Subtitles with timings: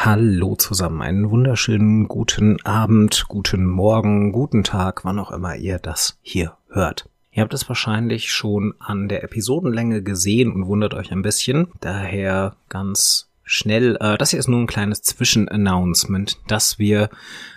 [0.00, 6.18] Hallo zusammen, einen wunderschönen guten Abend, guten Morgen, guten Tag, wann auch immer ihr das
[6.22, 7.10] hier hört.
[7.32, 11.66] Ihr habt es wahrscheinlich schon an der Episodenlänge gesehen und wundert euch ein bisschen.
[11.80, 17.10] Daher ganz schnell, äh, das hier ist nur ein kleines Zwischenannouncement, dass wir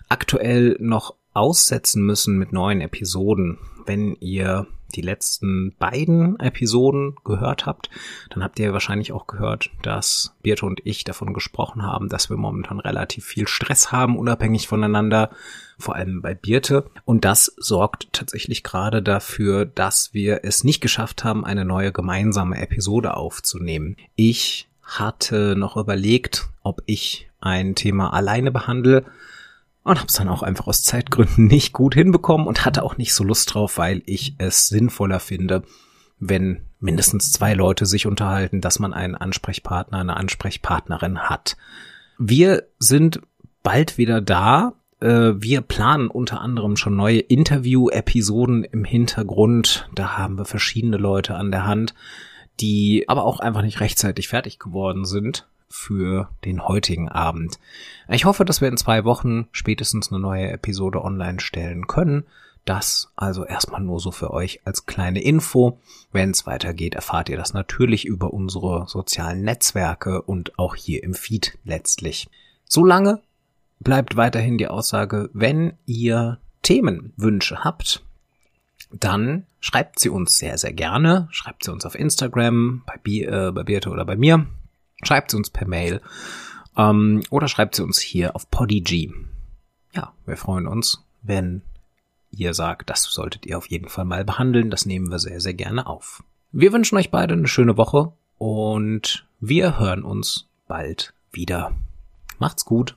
[0.10, 3.60] aktuell noch aussetzen müssen mit neuen Episoden.
[3.86, 7.90] Wenn ihr die letzten beiden Episoden gehört habt,
[8.30, 12.38] dann habt ihr wahrscheinlich auch gehört, dass Birte und ich davon gesprochen haben, dass wir
[12.38, 15.32] momentan relativ viel Stress haben, unabhängig voneinander,
[15.77, 16.85] vor allem bei Birte.
[17.05, 22.62] Und das sorgt tatsächlich gerade dafür, dass wir es nicht geschafft haben, eine neue gemeinsame
[22.62, 23.98] Episode aufzunehmen.
[24.16, 29.05] Ich hatte noch überlegt, ob ich ein Thema alleine behandle,
[29.84, 33.13] und habe es dann auch einfach aus Zeitgründen nicht gut hinbekommen und hatte auch nicht
[33.13, 35.63] so Lust drauf, weil ich es sinnvoller finde,
[36.20, 41.57] wenn mindestens zwei Leute sich unterhalten, dass man einen Ansprechpartner, eine Ansprechpartnerin hat.
[42.20, 43.21] Wir sind
[43.63, 44.73] bald wieder da.
[44.99, 49.90] Äh, wir planen unter anderem schon neue Interview-Episoden im Hintergrund.
[49.95, 51.95] Da haben wir verschiedene Leute an der Hand,
[52.60, 57.60] die aber auch einfach nicht rechtzeitig fertig geworden sind für den heutigen Abend.
[58.08, 62.26] Ich hoffe, dass wir in zwei Wochen spätestens eine neue Episode online stellen können.
[62.66, 65.80] Das also erstmal nur so für euch als kleine Info.
[66.12, 71.16] Wenn es weitergeht, erfahrt ihr das natürlich über unsere sozialen Netzwerke und auch hier im
[71.16, 72.30] Feed letztlich.
[72.66, 73.22] Solange
[73.80, 78.03] bleibt weiterhin die Aussage, wenn ihr Themenwünsche habt,
[78.91, 81.28] dann schreibt sie uns sehr, sehr gerne.
[81.31, 84.46] Schreibt sie uns auf Instagram, bei, Bi äh, bei Birte oder bei mir.
[85.03, 86.02] Schreibt sie uns per Mail
[86.78, 89.13] ähm, oder schreibt sie uns hier auf Podigy.
[89.94, 91.62] Ja, wir freuen uns, wenn
[92.30, 94.69] ihr sagt, das solltet ihr auf jeden Fall mal behandeln.
[94.69, 96.23] Das nehmen wir sehr, sehr gerne auf.
[96.51, 101.73] Wir wünschen euch beide eine schöne Woche und wir hören uns bald wieder.
[102.39, 102.95] Macht's gut.